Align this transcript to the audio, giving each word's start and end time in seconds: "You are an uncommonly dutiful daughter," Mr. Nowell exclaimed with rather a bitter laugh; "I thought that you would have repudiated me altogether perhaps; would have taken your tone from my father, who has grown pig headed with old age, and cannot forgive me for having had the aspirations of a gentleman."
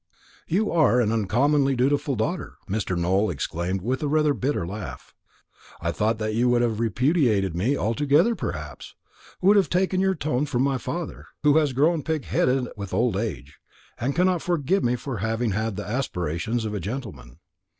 "You 0.47 0.71
are 0.71 0.99
an 0.99 1.11
uncommonly 1.11 1.75
dutiful 1.75 2.15
daughter," 2.15 2.55
Mr. 2.67 2.97
Nowell 2.97 3.29
exclaimed 3.29 3.83
with 3.83 4.01
rather 4.01 4.31
a 4.31 4.35
bitter 4.35 4.65
laugh; 4.65 5.13
"I 5.79 5.91
thought 5.91 6.17
that 6.17 6.33
you 6.33 6.49
would 6.49 6.63
have 6.63 6.79
repudiated 6.79 7.55
me 7.55 7.77
altogether 7.77 8.33
perhaps; 8.33 8.95
would 9.43 9.57
have 9.57 9.69
taken 9.69 10.01
your 10.01 10.15
tone 10.15 10.47
from 10.47 10.63
my 10.63 10.79
father, 10.79 11.27
who 11.43 11.57
has 11.57 11.71
grown 11.73 12.01
pig 12.01 12.25
headed 12.25 12.67
with 12.75 12.95
old 12.95 13.15
age, 13.15 13.59
and 13.99 14.15
cannot 14.15 14.41
forgive 14.41 14.83
me 14.83 14.95
for 14.95 15.17
having 15.17 15.51
had 15.51 15.75
the 15.75 15.85
aspirations 15.87 16.65
of 16.65 16.73
a 16.73 16.79
gentleman." 16.79 17.37